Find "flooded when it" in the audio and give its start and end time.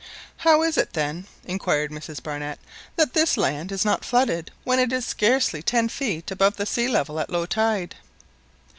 4.03-4.91